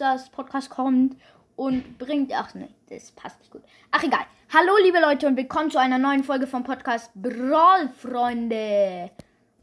Bros. 0.00 0.30
Podcast 0.30 0.70
kommt 0.70 1.14
und 1.56 1.98
bringt. 1.98 2.32
Ach 2.32 2.54
ne, 2.54 2.70
das 2.88 3.12
passt 3.12 3.38
nicht 3.40 3.50
gut. 3.50 3.62
Ach 3.90 4.02
egal. 4.02 4.24
Hallo 4.50 4.78
liebe 4.82 4.98
Leute 4.98 5.26
und 5.26 5.36
willkommen 5.36 5.70
zu 5.70 5.78
einer 5.78 5.98
neuen 5.98 6.24
Folge 6.24 6.46
vom 6.46 6.64
Podcast 6.64 7.10
Brawl 7.14 7.90
Freunde. 7.90 9.10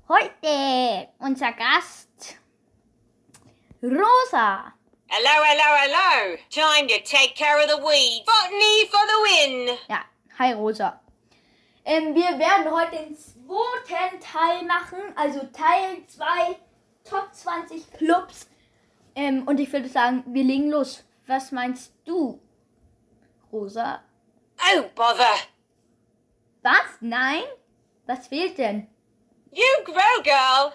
Heute 0.08 1.08
unser 1.18 1.54
Gast 1.54 2.38
Rosa. 3.82 4.74
Hello, 5.08 5.44
hello, 5.44 5.76
hello. 5.82 6.38
Time 6.52 6.88
to 6.88 6.98
take 7.04 7.34
care 7.36 7.58
of 7.58 7.72
the 7.72 7.82
weeds. 7.82 8.24
Botany 8.28 8.88
for 8.92 9.00
the 9.08 9.18
win. 9.26 9.78
Ja, 9.90 10.02
hi 10.38 10.54
Rosa. 10.54 11.02
Ähm, 11.84 12.14
wir 12.14 12.38
werden 12.38 12.72
heute 12.72 12.98
den 12.98 13.18
zweiten 13.18 14.20
Teil 14.20 14.64
machen, 14.66 15.00
also 15.16 15.40
Teil 15.52 16.06
2 16.06 16.26
Top 16.26 16.28
20 16.28 16.58
Clubs. 16.58 16.67
Ähm, 19.18 19.48
und 19.48 19.60
ich 19.60 19.74
würde 19.74 19.90
sagen, 19.90 20.24
wir 20.28 20.44
legen 20.44 20.70
los. 20.70 21.04
Was 21.26 21.52
meinst 21.52 21.92
du, 22.06 22.40
Rosa? 23.52 24.04
Oh, 24.60 24.84
bother. 24.94 25.34
Was? 26.62 27.02
Nein? 27.02 27.42
Was 28.06 28.28
fehlt 28.28 28.60
denn? 28.60 28.88
You 29.52 29.84
grow, 29.84 30.24
girl. 30.24 30.72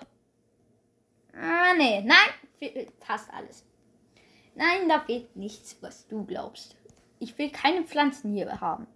Ah, 1.41 1.73
nee. 1.77 2.03
Nein, 2.03 2.83
fast 2.99 3.33
alles. 3.33 3.65
Nein, 4.57 4.89
da 4.89 4.99
fehlt 4.99 5.37
nichts, 5.37 5.77
was 5.81 6.09
du 6.09 6.25
glaubst. 6.25 6.77
Ich 7.21 7.39
will 7.39 7.51
keine 7.51 7.85
Pflanzen 7.85 8.35
hier 8.35 8.61
haben. 8.61 8.89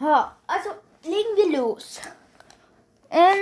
Ha, 0.00 0.36
also 0.48 0.70
legen 1.04 1.36
wir 1.36 1.58
los. 1.60 2.00
Ähm, 3.10 3.36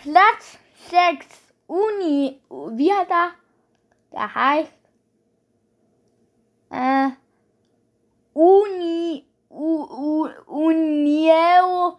Platz 0.00 0.58
6, 0.90 1.26
Uni. 1.66 2.40
Wie 2.48 2.92
hat 2.92 3.10
er? 3.10 3.30
Der 4.12 4.34
heißt 4.34 4.72
äh, 6.70 7.10
Uni. 8.34 9.24
U, 9.48 9.84
U, 9.84 10.28
Unieo 10.46 11.96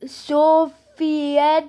Sovietica. 0.00 1.68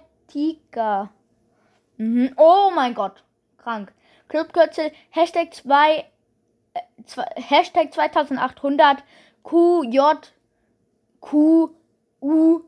Mhm. 1.98 2.34
Oh 2.38 2.72
mein 2.74 2.96
Gott. 2.96 3.24
Krank. 3.58 3.94
Clubkürzel 4.30 4.92
Hashtag 5.12 5.54
2 5.54 5.98
äh, 6.74 6.80
zwei, 7.06 7.26
Hashtag 7.36 7.94
2800 7.94 9.04
QJ 9.44 10.00
QU 11.22 12.64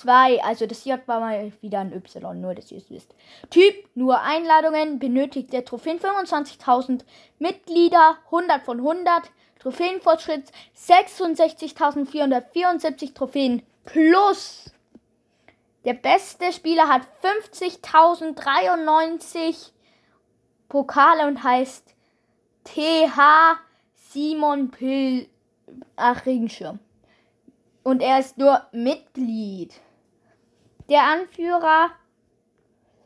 2. 0.00 0.42
Also 0.42 0.66
das 0.66 0.84
J 0.84 1.00
war 1.06 1.20
mal 1.20 1.52
wieder 1.60 1.80
ein 1.80 1.92
Y, 1.92 2.40
nur 2.40 2.54
dass 2.54 2.70
ihr 2.70 2.78
es 2.78 2.90
wisst. 2.90 3.14
Typ 3.50 3.74
nur 3.94 4.20
Einladungen, 4.20 4.98
benötigt 4.98 5.52
der 5.52 5.64
Trophäen 5.64 5.98
25.000 5.98 7.04
Mitglieder, 7.38 8.18
100 8.26 8.64
von 8.64 8.78
100. 8.78 9.30
Trophäenfortschritt 9.58 10.52
66.474 10.76 13.14
Trophäen 13.14 13.62
plus. 13.84 14.70
Der 15.84 15.94
beste 15.94 16.52
Spieler 16.52 16.88
hat 16.88 17.02
50.093 17.22 19.70
Pokale 20.68 21.26
und 21.26 21.42
heißt 21.42 21.94
TH 22.64 23.58
Simon 23.94 24.70
Pill. 24.70 25.28
Ach, 25.96 26.26
Regenschirm. 26.26 26.78
Und 27.82 28.02
er 28.02 28.18
ist 28.18 28.36
nur 28.38 28.66
Mitglied. 28.72 29.80
Der 30.88 31.02
Anführer 31.02 31.90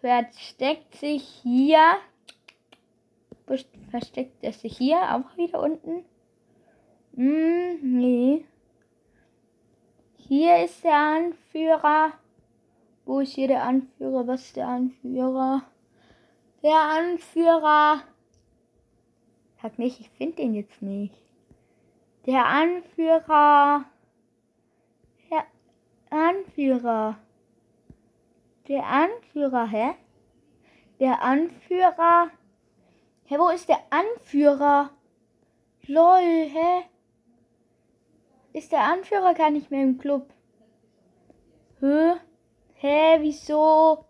versteckt 0.01 0.95
sich 0.97 1.23
hier. 1.43 1.97
Versteckt 3.91 4.43
er 4.43 4.53
sich 4.53 4.77
hier 4.77 4.99
auch 5.15 5.37
wieder 5.37 5.61
unten? 5.61 6.05
Hm, 7.15 7.79
nee. 7.83 8.45
Hier 10.17 10.65
ist 10.65 10.85
der 10.85 10.95
Anführer. 10.95 12.13
Wo 13.05 13.21
ist 13.21 13.33
hier 13.33 13.49
der 13.49 13.65
Anführer? 13.65 14.27
Was 14.27 14.43
ist 14.43 14.57
der 14.57 14.69
Anführer? 14.69 15.63
Der 16.63 16.79
Anführer. 16.79 18.03
Sag 19.61 19.79
nicht, 19.79 20.01
ich 20.01 20.11
finde 20.11 20.37
den 20.37 20.55
jetzt 20.55 20.83
nicht. 20.83 21.21
Der 22.27 22.47
Anführer. 22.47 23.87
Der 25.31 25.45
Anführer. 26.11 27.19
Der 28.69 28.85
Anführer, 28.85 29.67
hä? 29.67 29.95
Der 31.01 31.23
Anführer. 31.23 32.31
Hä, 33.25 33.39
wo 33.39 33.49
ist 33.49 33.69
der 33.69 33.81
Anführer? 33.91 34.91
Lol, 35.87 36.49
hä? 36.49 36.85
Ist 38.53 38.73
der 38.73 38.81
Anführer 38.81 39.35
gar 39.35 39.51
nicht 39.51 39.71
mehr 39.71 39.83
im 39.83 39.99
Club? 39.99 40.33
Hä? 41.81 42.15
Hä, 42.75 43.19
wieso? 43.21 44.05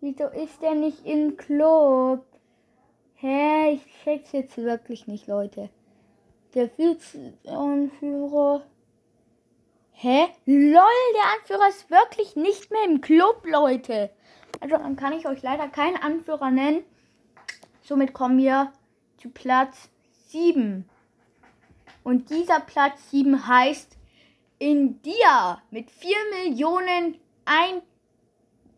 Wieso 0.00 0.28
ist 0.28 0.62
der 0.62 0.74
nicht 0.74 1.04
im 1.04 1.36
Club? 1.36 2.24
Hä, 3.14 3.72
ich 3.72 3.82
check's 4.04 4.32
jetzt 4.32 4.56
wirklich 4.58 5.06
nicht, 5.08 5.26
Leute. 5.26 5.70
Der 6.54 6.68
Vize-Anführer. 6.68 8.62
Hä? 10.00 10.28
LOL, 10.46 11.12
der 11.12 11.24
Anführer 11.36 11.68
ist 11.68 11.90
wirklich 11.90 12.36
nicht 12.36 12.70
mehr 12.70 12.84
im 12.84 13.00
Club, 13.00 13.44
Leute. 13.44 14.10
Also 14.60 14.76
dann 14.76 14.94
kann 14.94 15.12
ich 15.12 15.26
euch 15.26 15.42
leider 15.42 15.66
keinen 15.66 15.96
Anführer 15.96 16.52
nennen. 16.52 16.84
Somit 17.82 18.12
kommen 18.12 18.38
wir 18.38 18.72
zu 19.20 19.28
Platz 19.28 19.90
7. 20.28 20.88
Und 22.04 22.30
dieser 22.30 22.60
Platz 22.60 23.10
7 23.10 23.48
heißt 23.48 23.98
India 24.60 25.60
mit 25.72 25.90
4 25.90 26.14
Millionen 26.44 27.18
ein 27.44 27.82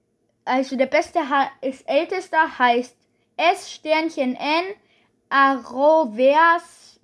Also 0.45 0.77
der 0.77 0.87
beste 0.87 1.19
ist 1.61 1.89
ältester 1.89 2.57
heißt 2.59 2.97
S 3.37 3.73
Sternchen 3.73 4.37
N 4.37 4.65
Arovers.e 5.29 7.01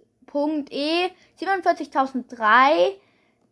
47.003 1.41 2.95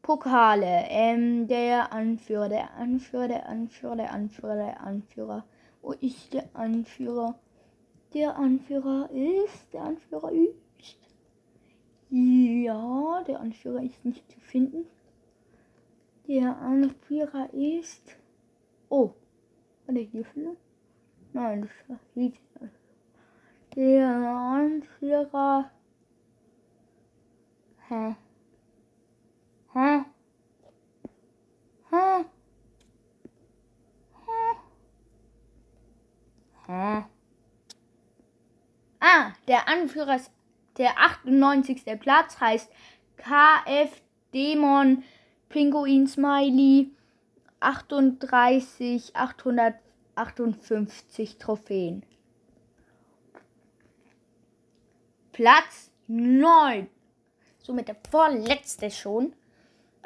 Pokale. 0.07 0.85
Ähm, 0.89 1.49
der 1.49 1.93
Anführer, 1.93 2.49
der 2.49 2.75
Anführer, 2.75 3.27
der 3.27 3.49
Anführer, 3.49 3.97
der 3.97 4.13
Anführer, 4.13 4.55
der 4.55 4.81
Anführer. 4.81 5.45
Wo 5.83 5.93
ist 5.95 6.33
der 6.33 6.49
Anführer? 6.55 7.35
Der 8.15 8.37
Anführer 8.37 9.11
ist, 9.11 9.73
der 9.73 9.83
Anführer 9.83 10.31
ist. 10.31 10.97
Ja, 12.09 13.25
der 13.27 13.41
Anführer 13.41 13.83
ist 13.83 14.05
nicht 14.05 14.31
zu 14.31 14.39
finden. 14.39 14.87
Der 16.29 16.57
Anführer 16.57 17.53
ist. 17.53 18.17
Oh, 18.89 19.11
war 19.87 19.95
der 19.95 20.05
hier 20.05 20.25
vielleicht? 20.25 20.61
Nein, 21.33 21.63
das 21.63 21.89
war 21.89 21.99
hier. 22.15 22.33
Der 23.75 24.09
Anführer. 24.09 25.69
Hä? 27.89 28.15
Hä? 29.77 30.05
Hä? 31.91 32.25
Hä? 36.67 37.05
Ah, 39.01 39.33
der 39.47 39.69
Anführer 39.69 40.17
ist 40.17 40.31
der 40.79 40.99
98. 40.99 41.85
Platz 42.01 42.41
heißt 42.41 42.73
KF 43.19 44.01
Dämon 44.33 45.05
Pinguin 45.51 46.07
Smiley 46.07 46.91
38 47.61 49.15
858 49.15 51.39
Trophäen. 51.39 52.03
Platz 55.33 55.91
9. 56.07 56.89
Somit 57.59 57.89
der 57.89 57.97
vorletzte 58.11 58.91
schon. 58.91 59.35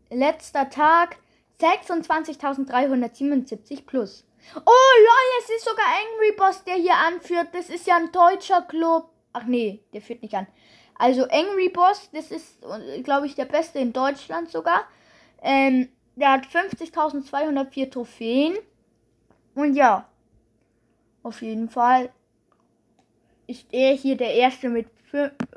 letzter 0.09 0.69
Tag 0.69 1.17
26.377 1.61 3.85
plus. 3.85 4.25
Oh 4.55 4.59
lol, 4.59 5.39
es 5.39 5.49
ist 5.49 5.65
sogar 5.65 5.85
Angry 5.85 6.35
Boss, 6.37 6.63
der 6.63 6.75
hier 6.75 6.95
anführt. 6.95 7.49
Das 7.53 7.69
ist 7.69 7.87
ja 7.87 7.97
ein 7.97 8.11
deutscher 8.11 8.61
Club. 8.63 9.09
Ach 9.33 9.43
nee, 9.45 9.83
der 9.93 10.01
führt 10.01 10.21
nicht 10.21 10.33
an. 10.33 10.47
Also 10.95 11.23
Angry 11.29 11.69
Boss, 11.69 12.09
das 12.13 12.31
ist, 12.31 12.61
glaube 13.03 13.25
ich, 13.25 13.35
der 13.35 13.45
beste 13.45 13.79
in 13.79 13.93
Deutschland 13.93 14.49
sogar. 14.49 14.83
Ähm, 15.41 15.89
der 16.15 16.33
hat 16.33 16.45
50.204 16.45 17.89
Trophäen. 17.91 18.57
Und 19.55 19.75
ja, 19.75 20.07
auf 21.23 21.41
jeden 21.41 21.69
Fall 21.69 22.11
ist 23.47 23.65
er 23.71 23.93
hier 23.93 24.15
der 24.17 24.33
erste 24.33 24.69
mit 24.69 24.87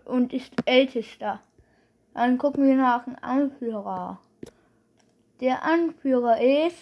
und 0.05 0.33
ist 0.33 0.53
ältester. 0.65 1.41
Dann 2.13 2.39
gucken 2.39 2.67
wir 2.67 2.77
nach 2.77 3.05
dem 3.05 3.17
Anführer. 3.21 4.21
Der 5.41 5.63
Anführer 5.63 6.41
ist. 6.41 6.77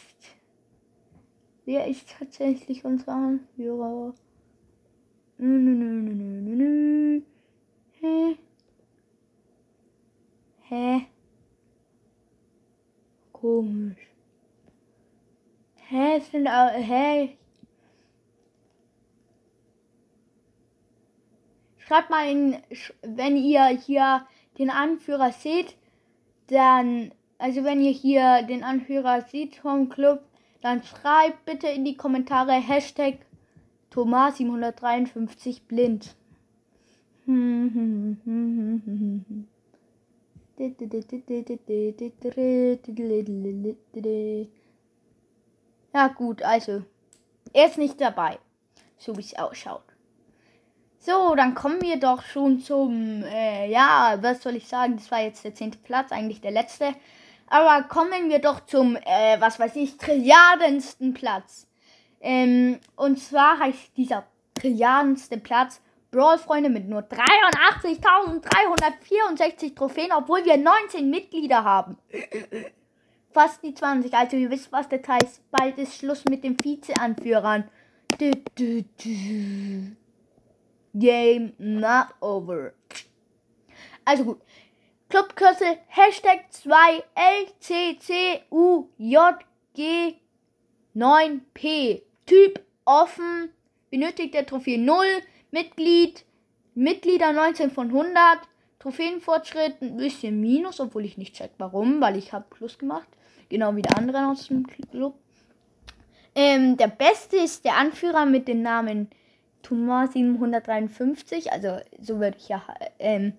Wer 1.64 1.86
ist 1.86 2.08
tatsächlich 2.18 2.84
unser 2.84 3.12
Anführer? 3.12 4.14
Nö, 5.38 5.58
nö, 5.58 5.74
nö, 5.74 6.14
nö, 6.14 6.40
nö, 6.40 6.56
nö. 6.56 7.20
Hä? 8.00 8.36
Hä? 10.68 11.00
Komisch. 13.32 14.08
Hä, 15.76 16.20
sind 16.20 16.48
auch, 16.48 16.72
hä? 16.72 17.28
Schreibt 21.78 22.10
mal 22.10 22.28
in, 22.28 22.56
wenn 23.02 23.36
ihr 23.36 23.66
hier 23.66 24.26
den 24.58 24.70
Anführer 24.70 25.30
seht, 25.30 25.76
dann, 26.48 27.12
also 27.38 27.62
wenn 27.62 27.80
ihr 27.80 27.92
hier 27.92 28.42
den 28.42 28.64
Anführer 28.64 29.20
seht 29.20 29.56
vom 29.56 29.88
Club, 29.88 30.20
dann 30.62 30.82
schreibt 30.82 31.44
bitte 31.44 31.68
in 31.68 31.84
die 31.84 31.96
Kommentare 31.96 32.52
Hashtag 32.52 33.18
Thomas 33.90 34.38
753 34.38 35.64
blind. 35.64 36.14
Ja 45.94 46.08
gut, 46.08 46.42
also 46.42 46.82
er 47.52 47.66
ist 47.66 47.78
nicht 47.78 48.00
dabei. 48.00 48.38
So 48.96 49.16
wie 49.16 49.20
es 49.20 49.36
ausschaut. 49.36 49.82
So, 50.98 51.34
dann 51.34 51.54
kommen 51.54 51.82
wir 51.82 51.98
doch 51.98 52.22
schon 52.22 52.60
zum, 52.60 53.24
äh, 53.24 53.68
ja, 53.68 54.16
was 54.20 54.42
soll 54.42 54.54
ich 54.54 54.68
sagen, 54.68 54.96
das 54.96 55.10
war 55.10 55.20
jetzt 55.20 55.44
der 55.44 55.54
zehnte 55.54 55.78
Platz, 55.78 56.12
eigentlich 56.12 56.40
der 56.40 56.52
letzte. 56.52 56.94
Aber 57.52 57.82
kommen 57.82 58.30
wir 58.30 58.38
doch 58.38 58.64
zum, 58.64 58.96
äh, 58.96 59.38
was 59.38 59.58
weiß 59.58 59.76
ich, 59.76 59.98
trilliardensten 59.98 61.12
Platz. 61.12 61.66
Ähm, 62.22 62.78
und 62.96 63.18
zwar 63.18 63.58
heißt 63.58 63.94
dieser 63.94 64.24
trilliardenste 64.54 65.36
Platz 65.36 65.82
Brawl-Freunde 66.12 66.70
mit 66.70 66.88
nur 66.88 67.02
83.364 67.02 69.74
Trophäen, 69.74 70.12
obwohl 70.16 70.42
wir 70.46 70.56
19 70.56 71.10
Mitglieder 71.10 71.62
haben. 71.62 71.98
Fast 73.32 73.62
die 73.62 73.74
20. 73.74 74.14
Also 74.14 74.38
ihr 74.38 74.48
wisst, 74.48 74.72
was 74.72 74.88
das 74.88 75.06
heißt. 75.06 75.42
Bald 75.50 75.76
ist 75.76 75.98
Schluss 75.98 76.24
mit 76.24 76.44
den 76.44 76.56
Vize-Anführern. 76.56 77.68
Game 80.94 81.52
not 81.58 82.06
over. 82.20 82.72
Also 84.06 84.24
gut. 84.24 84.40
Clubkürzel 85.12 85.76
Hashtag 85.88 86.46
2 86.48 87.04
LCCUJG 87.68 88.48
9P. 90.96 92.02
Typ 92.24 92.64
offen. 92.86 93.50
Benötigte 93.90 94.46
Trophäe 94.46 94.78
0. 94.78 95.04
Mitglied. 95.50 96.24
Mitglieder 96.74 97.34
19 97.34 97.70
von 97.70 97.88
100. 97.88 98.16
Trophäenfortschritt 98.78 99.82
ein 99.82 99.98
bisschen 99.98 100.40
minus, 100.40 100.80
obwohl 100.80 101.04
ich 101.04 101.18
nicht 101.18 101.34
check 101.34 101.50
warum, 101.58 102.00
weil 102.00 102.16
ich 102.16 102.32
habe 102.32 102.46
Plus 102.48 102.78
gemacht. 102.78 103.08
Genau 103.50 103.76
wie 103.76 103.82
der 103.82 103.98
andere 103.98 104.28
aus 104.28 104.48
dem 104.48 104.66
Club. 104.66 105.14
Ähm, 106.34 106.78
der 106.78 106.88
beste 106.88 107.36
ist 107.36 107.66
der 107.66 107.76
Anführer 107.76 108.24
mit 108.24 108.48
dem 108.48 108.62
Namen 108.62 109.10
Tumor 109.62 110.08
753. 110.08 111.52
Also 111.52 111.80
so 112.00 112.18
würde 112.18 112.38
ich 112.38 112.48
ja 112.48 112.64
ähm, 112.98 113.34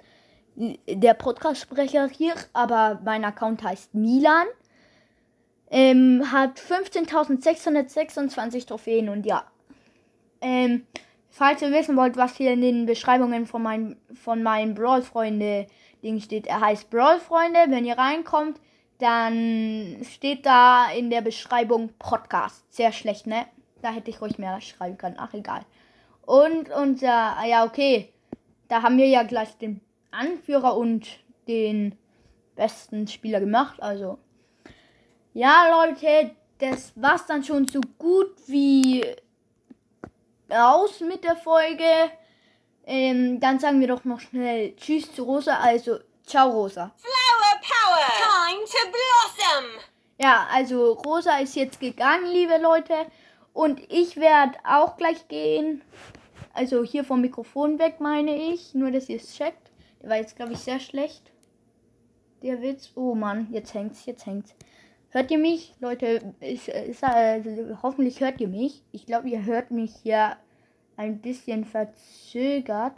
der 0.56 1.14
Podcast-Sprecher 1.14 2.08
hier, 2.08 2.34
aber 2.54 3.02
mein 3.04 3.26
Account 3.26 3.64
heißt 3.64 3.94
Milan. 3.94 4.48
Ähm, 5.72 6.32
hat 6.32 6.60
15.626 6.60 8.68
Trophäen 8.68 9.10
und 9.10 9.26
ja. 9.26 9.46
Ähm, 10.42 10.86
falls 11.30 11.64
ihr 11.64 11.72
wissen 11.72 11.98
wollt, 11.98 12.16
was 12.16 12.36
hier 12.36 12.54
in 12.54 12.62
den 12.62 12.86
Beschreibungen 12.86 13.48
von, 13.48 13.64
mein, 13.64 13.98
von 14.14 14.44
meinen 14.44 14.76
Brawl-Freunde-Ding 14.76 16.20
steht, 16.20 16.46
er 16.46 16.62
heißt 16.62 16.92
Brawl-Freunde. 16.92 17.66
Wenn 17.70 17.86
ihr 17.86 17.98
reinkommt, 17.98 18.60
dann 19.00 19.98
steht 20.04 20.46
da 20.46 20.92
in 20.92 21.10
der 21.10 21.22
Beschreibung 21.22 21.90
Podcast. 21.98 22.72
Sehr 22.72 22.92
schlecht, 22.92 23.26
ne? 23.26 23.48
Da 23.82 23.92
hätte 23.92 24.12
ich 24.12 24.22
ruhig 24.22 24.38
mehr 24.38 24.62
schreiben 24.62 24.98
können. 24.98 25.16
Ach, 25.18 25.34
egal. 25.34 25.62
Und 26.22 26.70
unser, 26.70 27.44
ja, 27.46 27.66
okay. 27.66 28.14
Da 28.68 28.84
haben 28.84 28.98
wir 28.98 29.08
ja 29.08 29.24
gleich 29.24 29.58
den 29.58 29.82
Anführer 30.14 30.78
und 30.78 31.08
den 31.48 31.98
besten 32.56 33.08
Spieler 33.08 33.40
gemacht. 33.40 33.82
Also, 33.82 34.20
ja, 35.34 35.86
Leute, 35.86 36.36
das 36.60 36.94
war's 36.96 37.26
dann 37.26 37.44
schon 37.44 37.68
so 37.68 37.82
gut 37.98 38.36
wie 38.48 39.04
aus 40.50 41.00
mit 41.00 41.24
der 41.24 41.36
Folge. 41.36 42.12
Ähm, 42.86 43.40
dann 43.40 43.60
sagen 43.60 43.80
wir 43.80 43.88
doch 43.88 44.04
noch 44.04 44.20
schnell 44.20 44.76
Tschüss 44.76 45.14
zu 45.14 45.24
Rosa. 45.24 45.58
Also, 45.58 46.00
ciao, 46.26 46.50
Rosa. 46.50 46.92
Flower 46.98 47.62
power! 47.62 48.08
Time 48.18 48.64
to 48.66 48.92
blossom! 48.92 49.94
Ja, 50.20 50.48
also 50.52 50.94
Rosa 50.94 51.40
ist 51.40 51.56
jetzt 51.56 51.80
gegangen, 51.80 52.28
liebe 52.32 52.58
Leute. 52.58 52.94
Und 53.54 53.82
ich 53.92 54.18
werde 54.18 54.58
auch 54.64 54.98
gleich 54.98 55.28
gehen. 55.28 55.82
Also 56.54 56.84
hier 56.84 57.04
vom 57.04 57.22
Mikrofon 57.22 57.80
weg, 57.80 58.00
meine 58.00 58.36
ich. 58.36 58.74
Nur, 58.74 58.92
dass 58.92 59.10
ihr 59.10 59.18
es 59.18 59.36
checkt. 59.36 59.73
War 60.04 60.18
jetzt, 60.18 60.36
glaube 60.36 60.54
ich, 60.54 60.60
sehr 60.60 60.80
schlecht. 60.80 61.32
Der 62.42 62.62
Witz. 62.62 62.92
Oh 62.96 63.16
Mann, 63.16 63.48
jetzt 63.52 63.74
hängt's, 63.74 64.06
jetzt 64.06 64.26
hängt's. 64.26 64.54
Hört 65.10 65.32
ihr 65.32 65.38
mich? 65.38 65.74
Leute, 65.80 66.34
ist, 66.40 66.68
ist, 66.68 67.04
äh, 67.04 67.76
hoffentlich 67.82 68.20
hört 68.20 68.42
ihr 68.42 68.48
mich. 68.48 68.84
Ich 68.92 69.06
glaube, 69.06 69.30
ihr 69.30 69.46
hört 69.46 69.72
mich 69.72 70.04
ja 70.04 70.38
ein 70.98 71.22
bisschen 71.22 71.66
verzögert. 71.66 72.98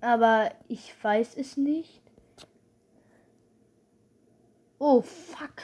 Aber 0.00 0.52
ich 0.68 0.92
weiß 1.02 1.36
es 1.36 1.56
nicht. 1.56 2.02
Oh, 4.78 5.00
fuck. 5.00 5.62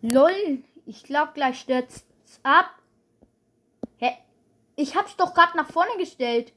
Lol. 0.00 0.64
Ich 0.84 1.04
glaube, 1.04 1.32
gleich 1.32 1.60
stürzt 1.60 2.06
ab. 2.42 2.70
Hä? 3.98 4.16
Ich 4.74 4.96
hab's 4.96 5.16
doch 5.16 5.32
gerade 5.32 5.56
nach 5.56 5.70
vorne 5.70 5.96
gestellt. 5.96 6.52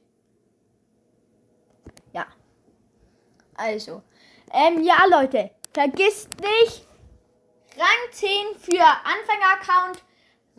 Ja. 2.12 2.26
Also. 3.56 4.02
Ähm, 4.52 4.82
ja, 4.82 5.04
Leute. 5.10 5.50
Vergisst 5.72 6.30
nicht. 6.40 6.86
Rang 7.76 8.12
10 8.12 8.28
für 8.58 8.82
Anfänger-Account. 8.82 10.02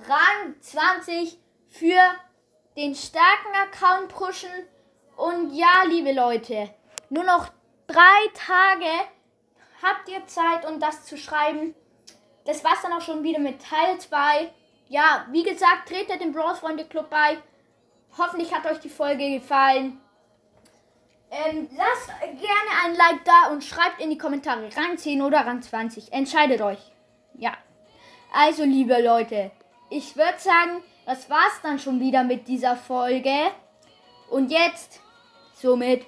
Rang 0.07 0.61
20 0.61 1.37
für 1.69 1.99
den 2.75 2.93
starken 2.93 3.55
Account 3.55 4.09
pushen. 4.09 4.49
Und 5.15 5.55
ja, 5.55 5.83
liebe 5.87 6.11
Leute, 6.11 6.69
nur 7.09 7.23
noch 7.23 7.49
drei 7.87 8.27
Tage 8.35 8.85
habt 9.81 10.07
ihr 10.09 10.25
Zeit, 10.27 10.65
um 10.65 10.79
das 10.79 11.05
zu 11.05 11.17
schreiben. 11.17 11.73
Das 12.45 12.63
war's 12.63 12.81
dann 12.83 12.93
auch 12.93 13.01
schon 13.01 13.23
wieder 13.23 13.39
mit 13.39 13.61
Teil 13.61 13.99
2. 13.99 14.51
Ja, 14.89 15.25
wie 15.31 15.43
gesagt, 15.43 15.89
tretet 15.89 16.21
dem 16.21 16.31
Brawl 16.31 16.55
Freunde 16.55 16.85
Club 16.85 17.09
bei. 17.09 17.37
Hoffentlich 18.17 18.53
hat 18.53 18.65
euch 18.65 18.79
die 18.79 18.89
Folge 18.89 19.39
gefallen. 19.39 19.99
Ähm, 21.29 21.69
lasst 21.75 22.07
gerne 22.21 22.85
ein 22.85 22.95
Like 22.95 23.25
da 23.25 23.51
und 23.51 23.63
schreibt 23.63 24.01
in 24.01 24.09
die 24.09 24.17
Kommentare 24.17 24.69
Rang 24.75 24.97
10 24.97 25.21
oder 25.21 25.45
Rang 25.45 25.61
20. 25.61 26.13
Entscheidet 26.13 26.61
euch. 26.61 26.79
Ja. 27.33 27.53
Also, 28.33 28.63
liebe 28.63 29.01
Leute, 29.01 29.51
ich 29.89 30.15
würde 30.15 30.39
sagen, 30.39 30.83
das 31.05 31.29
war's 31.29 31.61
dann 31.63 31.79
schon 31.79 31.99
wieder 31.99 32.23
mit 32.23 32.47
dieser 32.47 32.75
Folge. 32.75 33.33
Und 34.29 34.51
jetzt 34.51 35.01
somit 35.53 36.05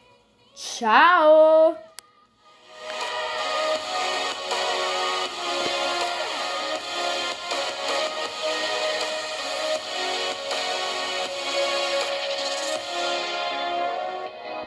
ciao. 0.55 1.75